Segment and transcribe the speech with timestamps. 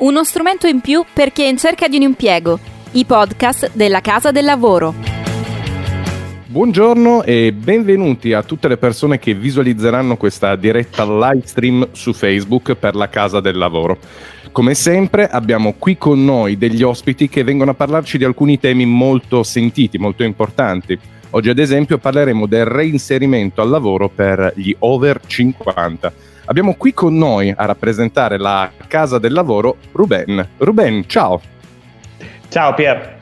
[0.00, 2.58] Uno strumento in più per chi è in cerca di un impiego.
[2.92, 4.94] I podcast della Casa del Lavoro.
[6.46, 12.76] Buongiorno e benvenuti a tutte le persone che visualizzeranno questa diretta live stream su Facebook
[12.76, 13.98] per la Casa del Lavoro.
[14.52, 18.86] Come sempre abbiamo qui con noi degli ospiti che vengono a parlarci di alcuni temi
[18.86, 20.98] molto sentiti, molto importanti.
[21.32, 27.16] Oggi ad esempio parleremo del reinserimento al lavoro per gli over 50 Abbiamo qui con
[27.16, 30.46] noi a rappresentare la Casa del Lavoro Ruben.
[30.58, 31.40] Ruben, ciao.
[32.48, 33.18] Ciao Pier.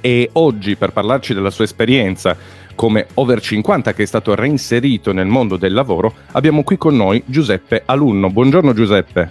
[0.00, 2.36] E oggi per parlarci della sua esperienza
[2.76, 7.20] come over 50 che è stato reinserito nel mondo del lavoro, abbiamo qui con noi
[7.26, 8.30] Giuseppe Alunno.
[8.30, 9.28] Buongiorno Giuseppe.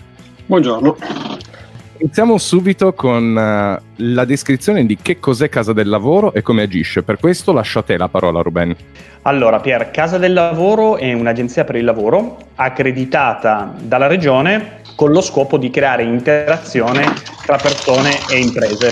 [0.47, 0.97] Buongiorno.
[1.97, 7.03] Iniziamo subito con uh, la descrizione di che cos'è Casa del Lavoro e come agisce.
[7.03, 8.75] Per questo lascio a te la parola, Ruben.
[9.21, 15.21] Allora, Pier, Casa del Lavoro è un'agenzia per il lavoro accreditata dalla Regione con lo
[15.21, 17.05] scopo di creare interazione
[17.45, 18.91] tra persone e imprese.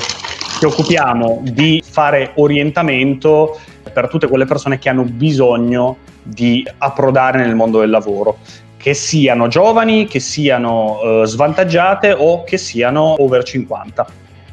[0.59, 3.59] Ci occupiamo di fare orientamento
[3.91, 8.37] per tutte quelle persone che hanno bisogno di approdare nel mondo del lavoro
[8.83, 14.07] che siano giovani, che siano eh, svantaggiate o che siano over 50.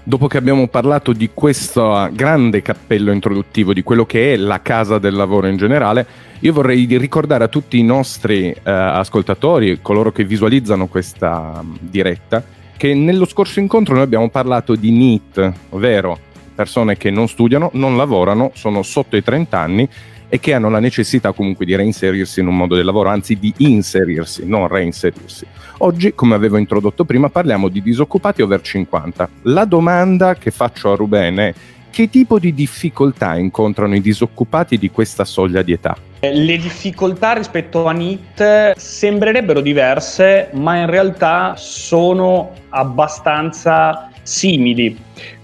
[0.05, 5.01] Dopo che abbiamo parlato di questo grande cappello introduttivo, di quello che è la casa
[5.01, 6.07] del lavoro in generale,
[6.39, 12.41] io vorrei ricordare a tutti i nostri eh, ascoltatori, coloro che visualizzano questa um, diretta,
[12.77, 16.17] che nello scorso incontro noi abbiamo parlato di NEET, ovvero
[16.55, 19.89] persone che non studiano, non lavorano, sono sotto i 30 anni
[20.31, 23.53] e che hanno la necessità comunque di reinserirsi in un modo di lavoro, anzi di
[23.59, 25.45] inserirsi, non reinserirsi.
[25.79, 29.29] Oggi, come avevo introdotto prima, parliamo di disoccupati over 50.
[29.43, 31.55] La domanda che faccio a Ruben è
[31.91, 35.97] che tipo di difficoltà incontrano i disoccupati di questa soglia di età?
[36.21, 44.97] Le difficoltà rispetto a NIT sembrerebbero diverse, ma in realtà sono abbastanza simili,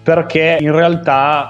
[0.03, 1.49] perché in realtà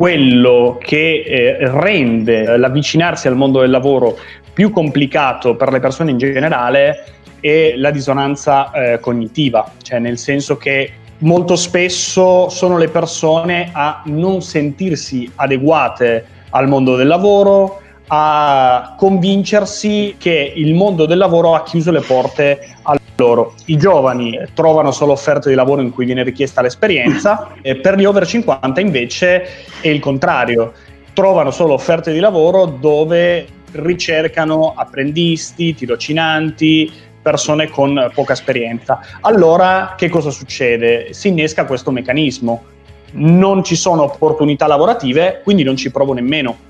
[0.00, 4.16] quello che eh, rende l'avvicinarsi al mondo del lavoro
[4.50, 7.04] più complicato per le persone in generale
[7.38, 14.00] è la dissonanza eh, cognitiva, cioè nel senso che molto spesso sono le persone a
[14.06, 21.62] non sentirsi adeguate al mondo del lavoro, a convincersi che il mondo del lavoro ha
[21.62, 23.54] chiuso le porte a loro.
[23.66, 28.04] I giovani trovano solo offerte di lavoro in cui viene richiesta l'esperienza, e per gli
[28.04, 29.42] over 50 invece
[29.80, 30.72] è il contrario.
[31.12, 39.00] Trovano solo offerte di lavoro dove ricercano apprendisti, tirocinanti, persone con poca esperienza.
[39.20, 41.12] Allora che cosa succede?
[41.12, 42.64] Si innesca questo meccanismo.
[43.12, 46.68] Non ci sono opportunità lavorative, quindi non ci provo nemmeno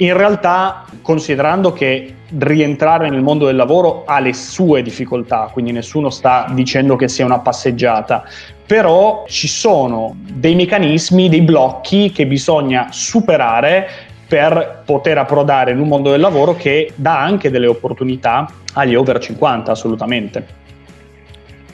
[0.00, 6.10] in realtà, considerando che rientrare nel mondo del lavoro ha le sue difficoltà, quindi nessuno
[6.10, 8.24] sta dicendo che sia una passeggiata,
[8.66, 13.88] però ci sono dei meccanismi, dei blocchi che bisogna superare
[14.26, 19.18] per poter approdare in un mondo del lavoro che dà anche delle opportunità agli over
[19.18, 20.58] 50, assolutamente.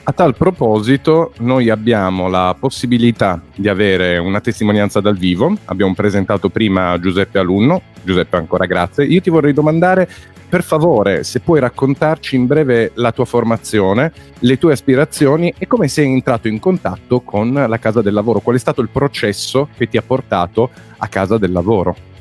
[0.09, 5.53] A tal proposito, noi abbiamo la possibilità di avere una testimonianza dal vivo.
[5.65, 7.81] Abbiamo presentato prima Giuseppe Alunno.
[8.03, 9.03] Giuseppe, ancora grazie.
[9.03, 10.07] Io ti vorrei domandare,
[10.47, 15.89] per favore, se puoi raccontarci in breve la tua formazione, le tue aspirazioni e come
[15.89, 18.39] sei entrato in contatto con la casa del lavoro.
[18.39, 20.69] Qual è stato il processo che ti ha portato
[20.99, 22.15] a casa del lavoro?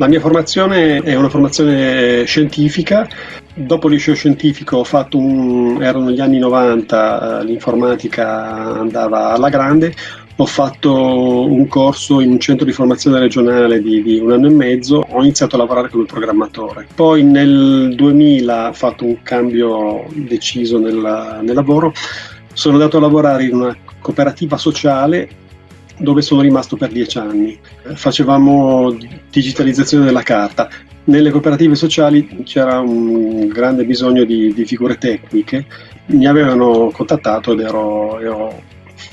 [0.00, 3.06] La mia formazione è una formazione scientifica.
[3.52, 9.50] Dopo il liceo scientifico ho fatto un, erano gli anni 90, eh, l'informatica andava alla
[9.50, 9.94] grande,
[10.36, 14.54] ho fatto un corso in un centro di formazione regionale di, di, un anno e
[14.54, 16.86] mezzo, ho iniziato a lavorare come programmatore.
[16.94, 21.92] Poi nel 2000 ho fatto un cambio deciso nel, nel lavoro,
[22.54, 25.28] sono andato a lavorare in una cooperativa sociale
[26.00, 27.58] dove sono rimasto per dieci anni.
[27.94, 28.96] Facevamo
[29.30, 30.68] digitalizzazione della carta.
[31.04, 35.66] Nelle cooperative sociali c'era un grande bisogno di, di figure tecniche,
[36.06, 38.62] mi avevano contattato ed ero, ero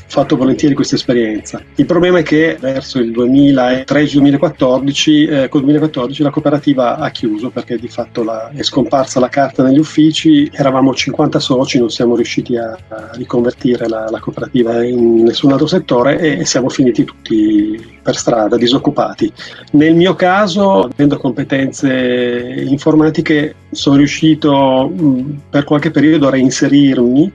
[0.07, 1.62] fatto volentieri questa esperienza.
[1.75, 7.89] Il problema è che verso il 2013-2014, eh, 2014 la cooperativa ha chiuso perché di
[7.89, 12.77] fatto la, è scomparsa la carta negli uffici, eravamo 50 soci, non siamo riusciti a,
[12.88, 18.15] a riconvertire la, la, cooperativa in nessun altro settore e, e siamo finiti tutti per
[18.15, 19.31] strada, disoccupati.
[19.71, 27.31] Nel mio caso, avendo competenze informatiche, sono riuscito mh, per qualche periodo a reinserirmi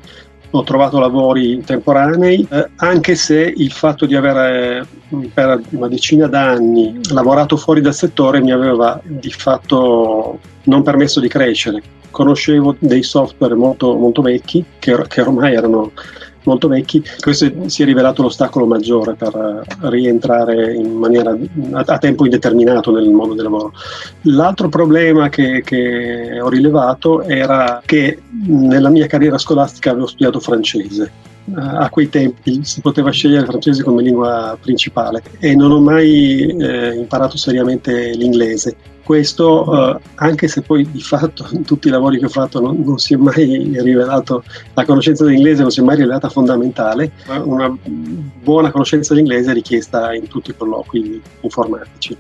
[0.54, 4.86] ho trovato lavori temporanei, eh, anche se il fatto di avere
[5.32, 11.28] per una decina d'anni lavorato fuori dal settore mi aveva di fatto non permesso di
[11.28, 11.82] crescere.
[12.10, 15.92] Conoscevo dei software molto, molto vecchi che, che ormai erano
[16.44, 21.36] molto vecchi, questo si è rivelato l'ostacolo maggiore per rientrare in maniera
[21.72, 23.72] a, tempo indeterminato nel mondo del lavoro.
[24.22, 31.30] L'altro problema che, che ho rilevato era che nella mia carriera scolastica avevo studiato francese
[31.54, 36.46] a quei tempi si poteva scegliere il francese come lingua principale e non ho mai
[36.46, 38.76] eh, imparato seriamente l'inglese.
[39.12, 42.80] Questo, eh, anche se poi di fatto in tutti i lavori che ho fatto non,
[42.82, 44.42] non, si è mai rivelato,
[44.72, 47.12] la conoscenza dell'inglese non si è mai rivelata fondamentale,
[47.44, 52.16] una buona conoscenza dell'inglese è richiesta in tutti i colloqui informatici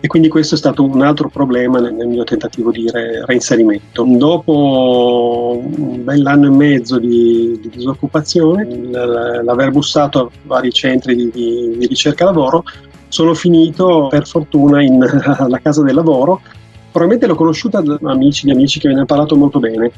[0.00, 4.02] e quindi questo è stato un altro problema nel, nel mio tentativo di re, reinserimento.
[4.08, 11.76] Dopo un bell'anno e mezzo di, di disoccupazione, l'aver bussato a vari centri di, di,
[11.76, 12.64] di ricerca lavoro,
[13.10, 15.02] sono finito per fortuna in,
[15.38, 16.40] alla casa del lavoro.
[16.90, 19.90] Probabilmente l'ho conosciuta da amici di amici che me ne hanno parlato molto bene.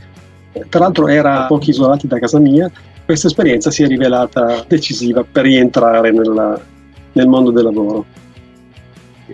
[0.69, 2.71] Tra l'altro era pochi isolati da casa mia.
[3.05, 6.59] Questa esperienza si è rivelata decisiva per rientrare nella,
[7.13, 8.05] nel mondo del lavoro.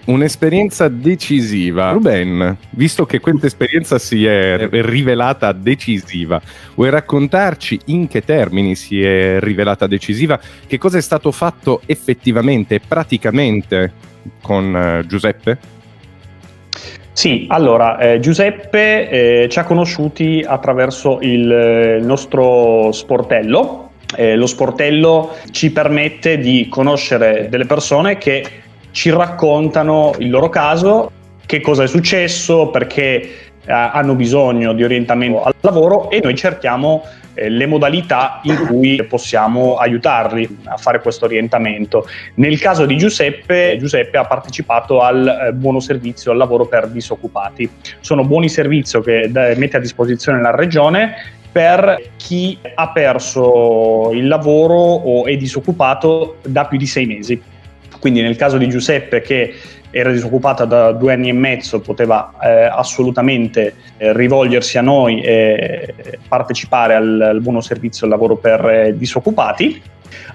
[0.06, 1.90] Un'esperienza decisiva.
[1.92, 6.40] Ruben, visto che questa esperienza si è rivelata decisiva,
[6.74, 10.40] vuoi raccontarci in che termini si è rivelata decisiva?
[10.66, 13.92] Che cosa è stato fatto effettivamente, praticamente
[14.40, 15.76] con uh, Giuseppe?
[17.12, 23.90] Sì, allora eh, Giuseppe eh, ci ha conosciuti attraverso il, il nostro sportello.
[24.16, 28.44] Eh, lo sportello ci permette di conoscere delle persone che
[28.98, 31.12] ci raccontano il loro caso,
[31.46, 33.04] che cosa è successo, perché
[33.64, 37.04] eh, hanno bisogno di orientamento al lavoro e noi cerchiamo
[37.34, 42.08] eh, le modalità in cui possiamo aiutarli a fare questo orientamento.
[42.34, 47.70] Nel caso di Giuseppe, Giuseppe ha partecipato al eh, buono servizio al lavoro per disoccupati.
[48.00, 51.14] Sono buoni servizi che mette a disposizione la regione
[51.52, 57.40] per chi ha perso il lavoro o è disoccupato da più di sei mesi.
[57.98, 59.54] Quindi nel caso di Giuseppe che
[59.90, 65.94] era disoccupata da due anni e mezzo, poteva eh, assolutamente eh, rivolgersi a noi e
[66.26, 69.80] partecipare al, al buono servizio al lavoro per eh, disoccupati.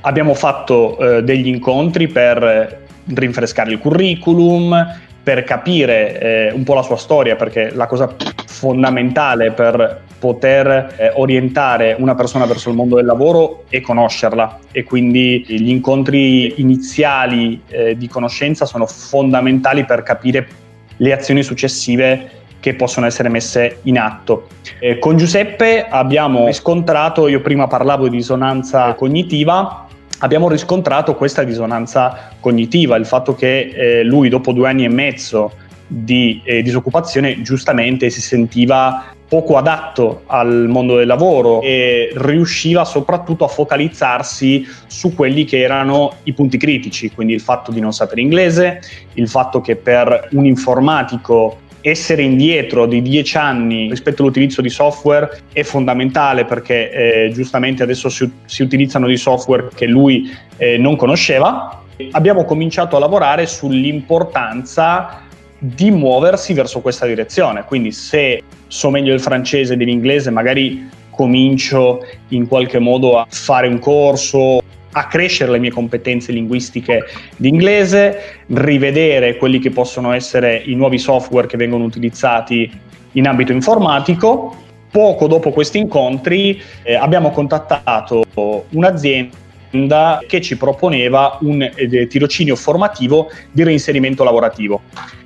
[0.02, 6.82] Abbiamo fatto eh, degli incontri per rinfrescare il curriculum, per capire eh, un po' la
[6.82, 8.14] sua storia, perché la cosa
[8.46, 14.86] fondamentale per poter eh, orientare una persona verso il mondo del lavoro è conoscerla e
[14.86, 20.48] quindi gli incontri iniziali eh, di conoscenza sono fondamentali per capire
[20.96, 22.30] le azioni successive
[22.62, 24.48] che possono essere messe in atto.
[24.80, 29.88] Eh, con Giuseppe abbiamo riscontrato, io prima parlavo di risonanza cognitiva,
[30.20, 35.52] abbiamo riscontrato questa disonanza cognitiva, il fatto che eh, lui dopo due anni e mezzo
[35.86, 43.44] di eh, disoccupazione giustamente si sentiva poco adatto al mondo del lavoro e riusciva soprattutto
[43.44, 48.22] a focalizzarsi su quelli che erano i punti critici, quindi il fatto di non sapere
[48.22, 48.80] inglese,
[49.14, 55.42] il fatto che per un informatico essere indietro di dieci anni rispetto all'utilizzo di software
[55.52, 60.96] è fondamentale perché eh, giustamente adesso si, si, utilizzano di software che lui eh, non
[60.96, 61.82] conosceva.
[62.12, 65.24] Abbiamo cominciato a lavorare sull'importanza
[65.58, 67.64] di muoversi verso questa direzione.
[67.64, 68.44] Quindi se
[68.74, 75.06] so meglio il francese dell'inglese, magari comincio in qualche modo a fare un corso, a
[75.06, 77.04] crescere le mie competenze linguistiche
[77.38, 82.70] di inglese, rivedere quelli che possono essere i nuovi software che vengono utilizzati
[83.12, 84.56] in ambito informatico.
[84.90, 88.26] Poco dopo questi incontri eh, abbiamo contattato
[88.70, 94.82] un'azienda che ci proponeva un eh, tirocinio formativo di reinserimento lavorativo.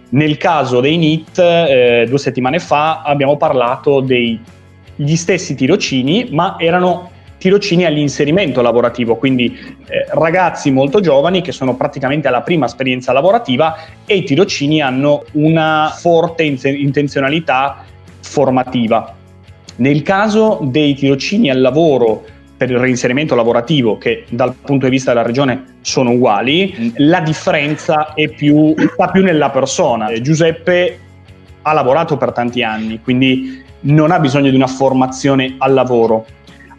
[0.10, 7.12] Nel caso dei NIT, eh, due settimane fa abbiamo parlato degli stessi tirocini, ma erano
[7.38, 13.76] tirocini all'inserimento lavorativo, quindi eh, ragazzi molto giovani che sono praticamente alla prima esperienza lavorativa
[14.06, 17.84] e i tirocini hanno una forte intenzionalità
[18.22, 19.14] formativa.
[19.76, 22.26] Nel caso dei tirocini al lavoro
[22.58, 28.16] per il reinserimento lavorativo, che dal punto di vista della regione sono uguali, la differenza
[28.16, 30.12] è più, sta più nella persona.
[30.20, 31.00] Giuseppe
[31.62, 36.26] ha lavorato per tanti anni, quindi non ha bisogno di una formazione al lavoro.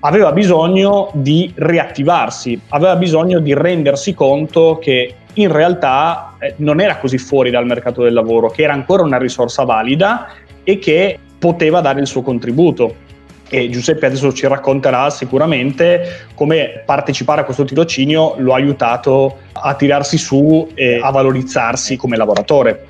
[0.01, 6.99] Aveva bisogno di riattivarsi, aveva bisogno di rendersi conto che in realtà eh, non era
[6.99, 10.29] così fuori dal mercato del lavoro, che era ancora una risorsa valida
[10.65, 13.07] e che poteva dare il suo contributo
[13.49, 19.75] e Giuseppe adesso ci racconterà sicuramente come partecipare a questo tirocinio lo ha aiutato a
[19.75, 22.87] tirarsi su e a valorizzarsi come lavoratore.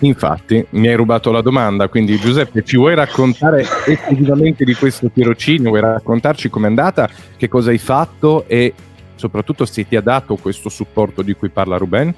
[0.00, 5.70] Infatti, mi hai rubato la domanda, quindi Giuseppe, ci vuoi raccontare esclusivamente di questo tirocinio?
[5.70, 8.74] Vuoi raccontarci com'è andata, che cosa hai fatto e
[9.14, 12.14] soprattutto se ti ha dato questo supporto di cui parla Ruben?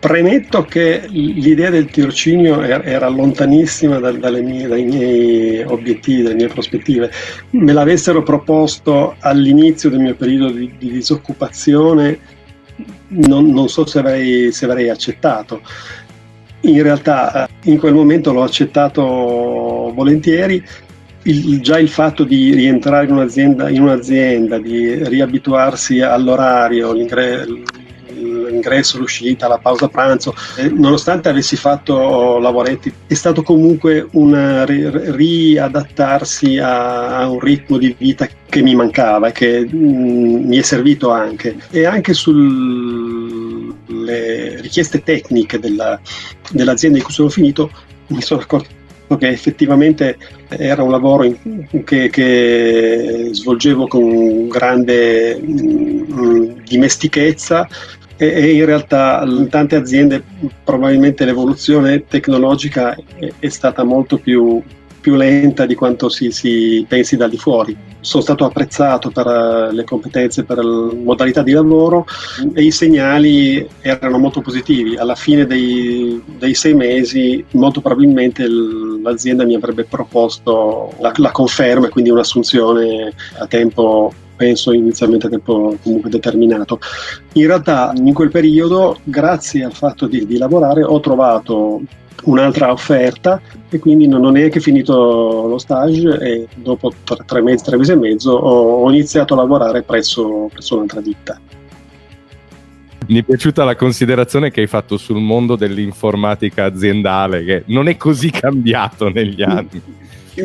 [0.00, 7.08] Premetto che l'idea del tirocinio era lontanissima mie, dai miei obiettivi, dalle mie prospettive.
[7.50, 12.18] Me l'avessero proposto all'inizio del mio periodo di, di disoccupazione,
[13.08, 15.60] non, non, so se avrei, se avrei accettato.
[16.62, 19.02] In realtà eh, in quel momento l'ho accettato
[19.94, 20.60] volentieri
[21.22, 26.92] il, già il fatto di rientrare in un'azienda, in un'azienda di riabituarsi all'orario,
[28.16, 30.34] l'ingresso, l'uscita, la pausa pranzo,
[30.72, 38.28] nonostante avessi fatto lavoretti, è stato comunque un riadattarsi a, a, un ritmo di vita
[38.48, 41.56] che mi mancava e che mh, mm, mi è servito anche.
[41.70, 43.74] E anche sulle
[44.60, 46.00] richieste tecniche della,
[46.50, 47.70] dell'azienda in cui sono finito
[48.08, 48.74] mi sono accorto
[49.18, 50.18] che effettivamente
[50.48, 57.68] era un lavoro in, che, che, svolgevo con grande mh, mm, dimestichezza
[58.16, 60.22] e, e, in realtà in tante aziende
[60.64, 64.62] probabilmente l'evoluzione tecnologica è, è stata molto più,
[65.00, 67.76] più, lenta di quanto si, si pensi da di fuori.
[68.00, 72.06] Sono stato apprezzato per eh, le competenze, per le modalità di lavoro
[72.54, 74.96] e i segnali erano molto positivi.
[74.96, 78.46] Alla fine dei, dei sei mesi molto probabilmente
[79.10, 85.30] l'azienda mi avrebbe proposto la, la conferma e quindi un'assunzione a tempo penso inizialmente a
[85.30, 86.78] tempo comunque determinato.
[87.34, 91.80] In realtà in quel periodo, grazie al fatto di, di lavorare, ho trovato
[92.24, 96.92] un'altra offerta e quindi non ho neanche finito lo stage e dopo
[97.26, 101.38] tre, mesi, tre mesi e mezzo ho, ho iniziato a lavorare presso, presso un'altra ditta.
[103.08, 107.96] Mi è piaciuta la considerazione che hai fatto sul mondo dell'informatica aziendale, che non è
[107.96, 109.80] così cambiato negli anni.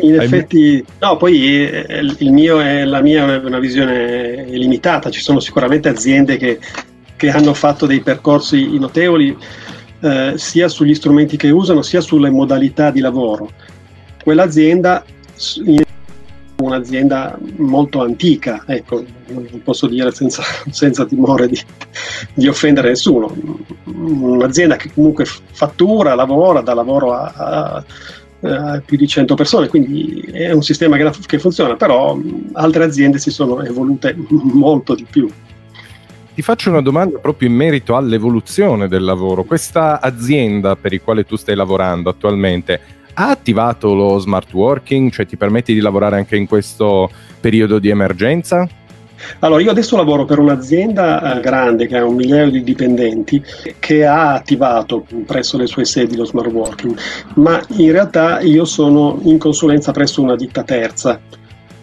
[0.00, 5.20] In effetti, no, poi eh, il mio è, la mia è una visione limitata, ci
[5.20, 6.60] sono sicuramente aziende che,
[7.16, 9.36] che hanno fatto dei percorsi notevoli
[10.00, 13.50] eh, sia sugli strumenti che usano sia sulle modalità di lavoro.
[14.22, 15.82] Quell'azienda è
[16.66, 19.04] un'azienda molto antica, ecco,
[19.62, 21.60] posso dire senza, senza timore di,
[22.34, 23.34] di, offendere nessuno,
[23.84, 27.84] un'azienda che comunque fattura, lavora, dà lavoro a,
[28.44, 32.18] a più di 100 persone, quindi è un sistema che, che funziona, però
[32.54, 35.30] altre aziende si sono evolute molto di più.
[36.34, 39.44] Ti faccio una domanda proprio in merito all'evoluzione del lavoro.
[39.44, 42.80] Questa azienda per la quale tu stai lavorando attualmente
[43.14, 47.88] ha attivato lo smart working, cioè ti permette di lavorare anche in questo periodo di
[47.88, 48.68] emergenza?
[49.40, 53.42] Allora, io adesso lavoro per un'azienda eh, grande che ha un migliaio di dipendenti
[53.78, 56.96] che ha attivato presso le sue sedi lo smart working,
[57.34, 61.20] ma in realtà io sono in consulenza presso una ditta terza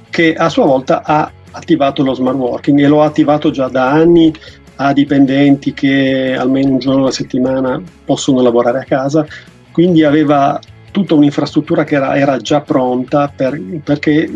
[0.10, 3.90] che a sua volta ha attivato lo smart working e lo ha attivato già da
[3.90, 4.34] anni
[4.76, 9.26] a dipendenti che almeno un giorno alla settimana possono lavorare a casa,
[9.72, 10.60] quindi aveva
[10.92, 14.30] tutta un'infrastruttura che era, era già pronta per, perché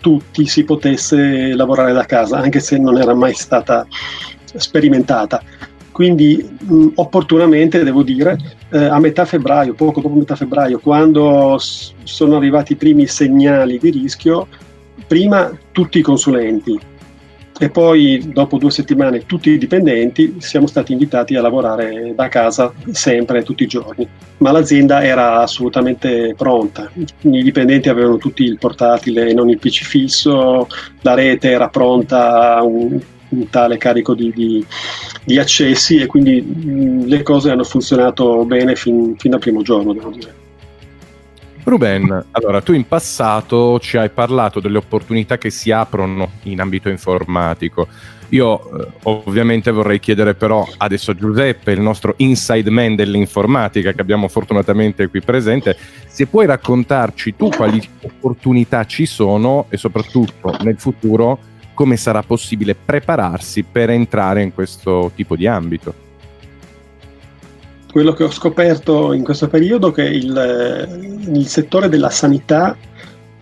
[0.00, 3.86] tutti si potesse lavorare da casa, anche se non era mai stata
[4.54, 5.42] sperimentata.
[5.90, 8.38] Quindi mh, opportunamente, devo dire,
[8.70, 13.78] eh, a metà febbraio, poco dopo metà febbraio, quando s- sono arrivati i primi segnali
[13.78, 14.48] di rischio,
[15.06, 16.78] prima tutti i consulenti,
[17.62, 22.72] e poi dopo due settimane tutti i dipendenti siamo stati invitati a lavorare da casa
[22.90, 24.04] sempre, tutti i giorni.
[24.38, 29.84] Ma l'azienda era assolutamente pronta, i dipendenti avevano tutti il portatile e non il PC
[29.84, 30.66] fisso,
[31.02, 34.66] la rete era pronta un, un tale carico di, di,
[35.24, 39.92] di, accessi e quindi mh, le cose hanno funzionato bene fin, fin dal primo giorno,
[39.92, 40.41] devo dire.
[41.64, 46.88] Ruben, allora tu in passato ci hai parlato delle opportunità che si aprono in ambito
[46.88, 47.86] informatico.
[48.30, 54.00] Io eh, ovviamente vorrei chiedere però adesso a Giuseppe, il nostro inside man dell'informatica che
[54.00, 55.76] abbiamo fortunatamente qui presente,
[56.06, 61.38] se puoi raccontarci tu quali opportunità ci sono e soprattutto nel futuro
[61.74, 66.10] come sarà possibile prepararsi per entrare in questo tipo di ambito
[67.92, 72.76] quello che ho scoperto in questo periodo è che il, il settore della sanità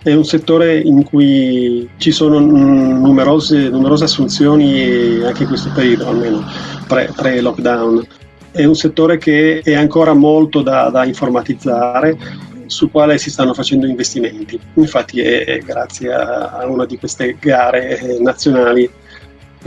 [0.02, 6.44] è un settore in cui ci sono numerose, numerose assunzioni anche in questo periodo, almeno
[6.88, 8.06] pre, pre-lockdown.
[8.50, 12.18] È un settore che è ancora molto da, da informatizzare,
[12.66, 14.58] sul quale si stanno facendo investimenti.
[14.74, 18.88] Infatti è, è grazie a, una di queste gare nazionali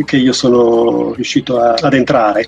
[0.05, 2.47] che io sono riuscito a, ad entrare.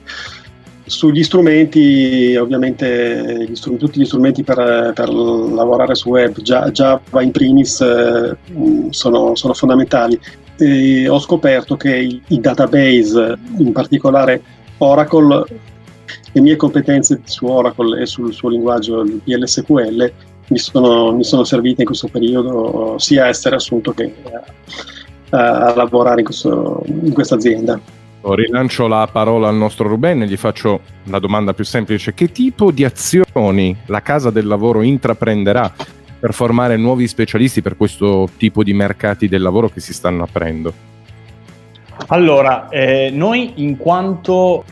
[0.88, 7.32] Sugli strumenti, ovviamente gli strumenti, tutti gli strumenti per, per, lavorare su web, Java in
[7.32, 8.38] primis, eh,
[8.90, 10.20] sono, sono, fondamentali.
[10.58, 14.42] E ho scoperto che i, i database, in particolare
[14.78, 15.46] Oracle,
[16.32, 20.14] le mie competenze su Oracle e sul suo linguaggio PLSQL
[20.48, 24.14] mi sono, mi sono servite in questo periodo sia a essere assunto che
[25.30, 27.80] a, a lavorare in, questo, in questa azienda.
[28.34, 32.14] Rilancio la parola al nostro Ruben e gli faccio la domanda più semplice.
[32.14, 35.72] Che tipo di azioni la Casa del Lavoro intraprenderà
[36.20, 40.74] per formare nuovi specialisti per questo tipo di mercati del lavoro che si stanno aprendo?
[42.08, 44.64] Allora, eh, noi in quanto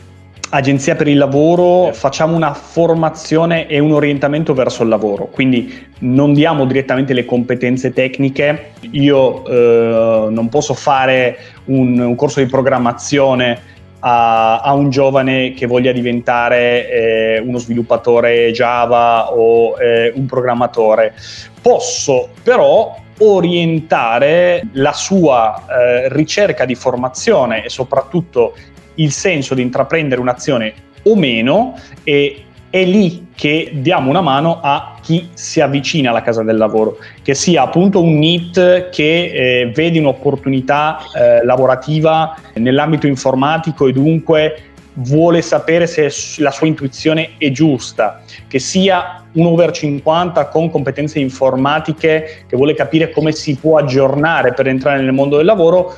[0.54, 6.34] agenzia per il lavoro facciamo una formazione e un orientamento verso il lavoro, quindi non
[6.34, 8.74] diamo direttamente le competenze tecniche.
[8.92, 15.66] Io eh, non posso fare un, un, corso di programmazione a, a, un giovane che
[15.66, 21.16] voglia diventare eh, uno sviluppatore Java o eh, un programmatore.
[21.62, 28.54] Posso però orientare la sua eh, ricerca di formazione e soprattutto
[28.96, 30.74] il senso di intraprendere un'azione
[31.04, 36.42] o meno e è lì che diamo una mano a chi si avvicina alla casa
[36.42, 39.26] del lavoro, che sia appunto un NIT che
[39.62, 44.62] eh, vede un'opportunità eh, lavorativa nell'ambito informatico e dunque
[44.94, 51.20] vuole sapere se la sua intuizione è giusta, che sia un over 50 con competenze
[51.20, 55.96] informatiche che vuole capire come si può aggiornare per entrare nel mondo del lavoro,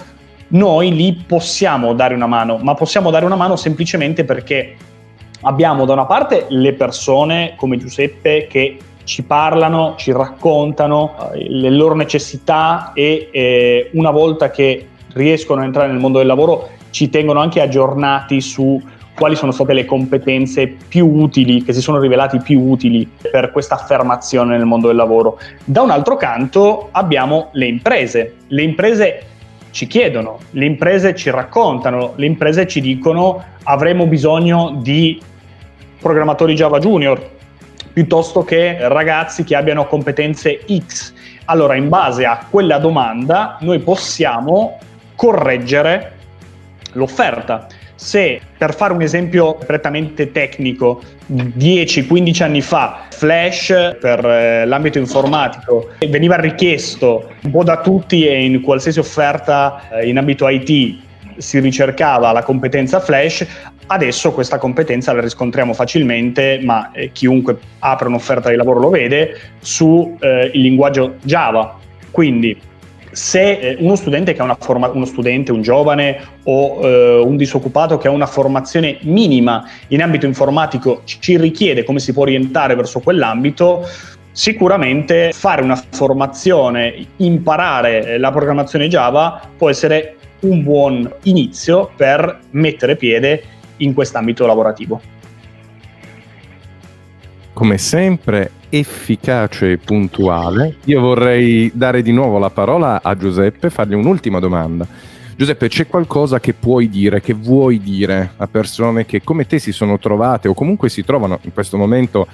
[0.49, 4.75] noi lì possiamo dare una mano, ma possiamo dare una mano semplicemente perché
[5.41, 11.69] abbiamo da una parte le persone come Giuseppe che ci parlano, ci raccontano eh, le
[11.69, 17.09] loro necessità e eh, una volta che riescono a entrare nel mondo del lavoro ci
[17.09, 18.81] tengono anche aggiornati su
[19.15, 23.75] quali sono state le competenze più utili, che si sono rivelati più utili per questa
[23.75, 25.39] affermazione nel mondo del lavoro.
[25.63, 28.35] Da un altro canto abbiamo le imprese.
[28.47, 29.23] Le imprese
[29.75, 35.21] ci chiedono, le imprese ci raccontano, le imprese ci dicono avremo bisogno di
[35.99, 37.31] programmatori Java Junior
[37.91, 41.13] piuttosto che ragazzi che abbiano competenze X.
[41.45, 44.79] Allora, in base a quella domanda, noi possiamo
[45.13, 46.13] correggere
[46.93, 54.99] l'offerta se per fare un esempio prettamente tecnico, 10-15 anni fa Flash per eh, l'ambito
[54.99, 61.03] informatico veniva richiesto un po' da tutti e in qualsiasi offerta eh, in ambito IT
[61.37, 63.45] si ricercava la competenza Flash,
[63.87, 69.37] adesso questa competenza la riscontriamo facilmente, ma eh, chiunque apre un'offerta di lavoro lo vede,
[69.59, 71.77] su eh, linguaggio Java.
[72.11, 72.57] Quindi
[73.15, 77.37] se eh, uno studente che ha una forma, uno studente, un giovane o eh, un
[77.37, 82.75] disoccupato che ha una formazione minima in ambito informatico ci richiede come si può orientare
[82.75, 83.87] verso quell'ambito,
[84.33, 92.39] sicuramente fare una formazione, imparare eh, la programmazione Java può essere un buon inizio per
[92.51, 93.43] mettere piede
[93.77, 95.01] in quest'ambito lavorativo.
[97.53, 100.77] Come sempre efficace e puntuale.
[100.85, 104.85] Io vorrei dare di nuovo la parola a Giuseppe, fargli un'ultima domanda.
[105.37, 109.71] Giuseppe, c'è qualcosa che puoi dire, che vuoi dire a persone che come te si
[109.71, 112.27] sono trovate o comunque si trovano in questo momento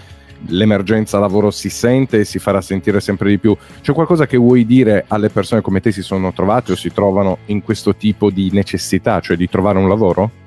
[0.47, 3.55] l'emergenza lavoro si sente e si farà sentire sempre di più.
[3.81, 7.39] C'è qualcosa che vuoi dire alle persone come te si sono trovate o si trovano
[7.47, 10.40] in questo tipo di necessità, cioè di trovare un lavoro?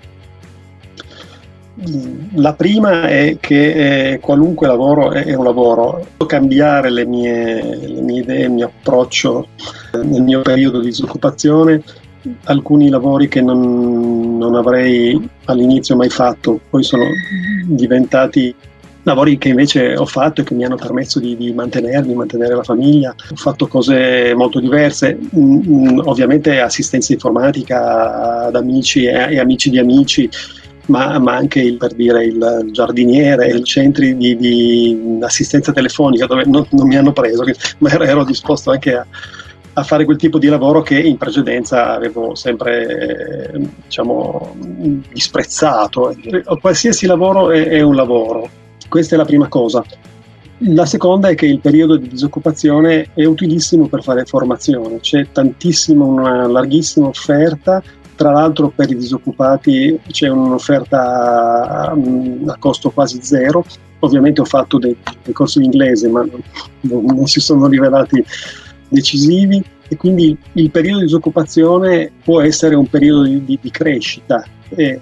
[2.35, 6.07] La prima è che eh, qualunque lavoro è, un lavoro.
[6.27, 9.49] Cambiare le mie, le mie idee, il mio approccio
[9.93, 11.83] eh, nel mio periodo di disoccupazione,
[12.45, 17.05] alcuni lavori che non, non avrei all'inizio mai fatto, poi sono
[17.67, 18.55] diventati
[19.03, 22.63] lavori che invece ho fatto e che mi hanno permesso di, di mantenermi, mantenere la
[22.63, 23.15] famiglia.
[23.31, 29.71] Ho fatto cose molto diverse, mm, mm ovviamente assistenza informatica ad amici e, e amici
[29.71, 30.29] di amici
[30.87, 36.45] ma, ma, anche il, per dire il giardiniere, i centri di, di assistenza telefonica dove
[36.47, 37.45] non, non, mi hanno preso,
[37.79, 39.07] ma ero, ero disposto anche a,
[39.75, 44.57] a, fare quel tipo di lavoro che in precedenza avevo sempre eh, diciamo,
[45.13, 46.15] disprezzato.
[46.61, 48.49] Qualsiasi lavoro è, è un lavoro,
[48.89, 49.83] questa è la prima cosa.
[50.59, 56.05] La seconda è che il periodo di disoccupazione è utilissimo per fare formazione, c'è tantissima,
[56.05, 57.83] una larghissima offerta
[58.17, 63.65] tra l'altro per i disoccupati c'è un'offerta mm, a costo quasi zero.
[64.01, 66.27] Ovviamente ho fatto dei, dei corsi in inglese, ma
[66.81, 68.25] non, non, si sono rivelati
[68.89, 74.45] decisivi e quindi il periodo di disoccupazione può essere un periodo di, di, di crescita.
[74.71, 74.99] E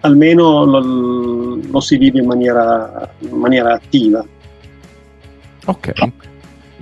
[0.00, 4.24] almeno lo, lo si vive in maniera, in maniera attiva.
[5.66, 5.92] Ok.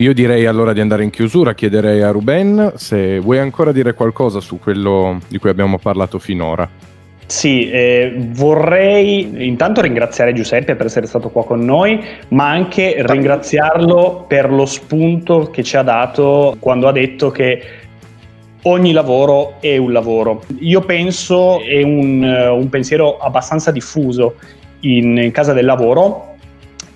[0.00, 4.40] Io direi allora di andare in chiusura, chiederei a Ruben se vuoi ancora dire qualcosa
[4.40, 6.66] su quello di cui abbiamo parlato finora.
[7.26, 14.24] Sì, eh, vorrei intanto ringraziare Giuseppe per essere stato qua con noi, ma anche ringraziarlo
[14.26, 17.62] per lo spunto che ci ha dato quando ha detto che
[18.62, 20.44] ogni lavoro è un lavoro.
[20.60, 24.36] Io penso, è un, un pensiero abbastanza diffuso
[24.80, 26.36] in, in casa del lavoro,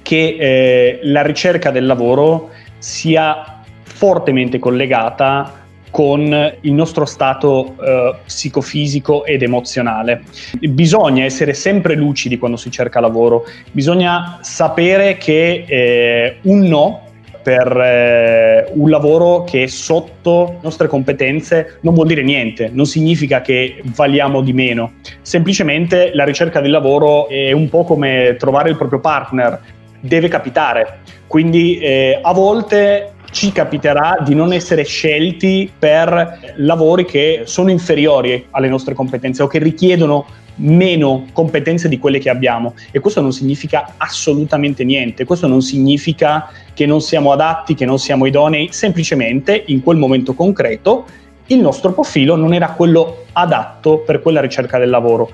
[0.01, 2.51] che eh, la ricerca del lavoro
[2.85, 10.23] sia fortemente collegata con il nostro stato eh, psicofisico ed emozionale.
[10.61, 17.01] Bisogna essere sempre lucidi quando si cerca lavoro, bisogna sapere che eh, un no
[17.43, 22.87] per eh, un lavoro che è sotto le nostre competenze non vuol dire niente, non
[22.87, 28.71] significa che valiamo di meno, semplicemente la ricerca del lavoro è un po' come trovare
[28.71, 29.61] il proprio partner,
[30.01, 30.99] deve capitare,
[31.35, 38.47] quindi eh, a volte ci capiterà di non essere scelti per lavori che sono inferiori
[38.51, 40.27] alle nostre competenze o che richiedono
[40.59, 42.75] meno competenze di quelle che abbiamo.
[42.93, 47.99] E questo non significa assolutamente niente, questo non significa che non siamo adatti, che non
[47.99, 51.05] siamo idonei, semplicemente in quel momento concreto
[51.47, 55.33] il nostro profilo non era quello adatto per quella ricerca del lavoro.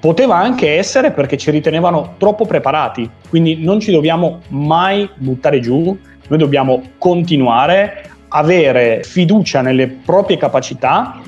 [0.00, 5.96] Poteva anche essere perché ci ritenevano troppo preparati, quindi non ci dobbiamo mai buttare giù,
[6.26, 11.20] noi dobbiamo continuare, avere fiducia nelle proprie capacità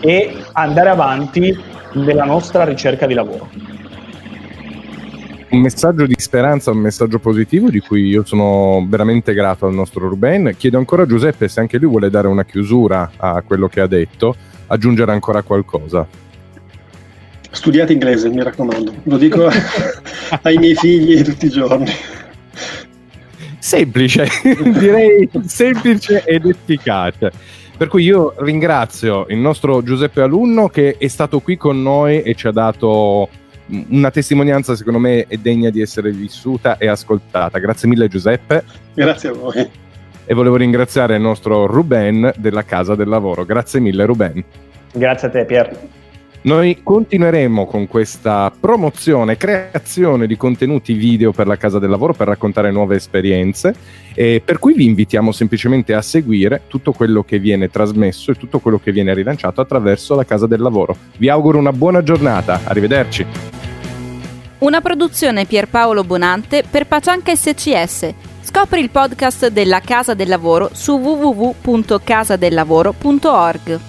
[0.00, 1.54] e andare avanti
[1.94, 3.50] nella nostra ricerca di lavoro.
[5.50, 10.08] Un messaggio di speranza, un messaggio positivo di cui io sono veramente grato al nostro
[10.08, 10.54] Ruben.
[10.56, 13.86] Chiedo ancora a Giuseppe se anche lui vuole dare una chiusura a quello che ha
[13.86, 14.34] detto,
[14.66, 16.06] aggiungere ancora qualcosa.
[17.50, 19.48] Studiate inglese, mi raccomando, lo dico
[20.42, 21.90] ai miei figli tutti i giorni.
[23.58, 27.32] Semplice, direi semplice ed efficace.
[27.76, 32.34] Per cui io ringrazio il nostro Giuseppe Alunno che è stato qui con noi e
[32.34, 33.28] ci ha dato
[33.90, 37.58] una testimonianza secondo me è degna di essere vissuta e ascoltata.
[37.58, 38.64] Grazie mille Giuseppe.
[38.94, 39.70] Grazie a voi.
[40.24, 43.44] E volevo ringraziare il nostro Ruben della Casa del Lavoro.
[43.44, 44.44] Grazie mille Ruben.
[44.92, 45.78] Grazie a te Pier.
[46.40, 52.28] Noi continueremo con questa promozione, creazione di contenuti video per la casa del lavoro per
[52.28, 53.74] raccontare nuove esperienze,
[54.14, 58.60] e per cui vi invitiamo semplicemente a seguire tutto quello che viene trasmesso e tutto
[58.60, 60.96] quello che viene rilanciato attraverso la casa del lavoro.
[61.16, 63.26] Vi auguro una buona giornata, arrivederci.
[64.58, 68.14] Una produzione Pierpaolo Bonante per Pacianca SCS.
[68.42, 73.80] Scopri il podcast della Casa del Lavoro su www.casadellavoro.org.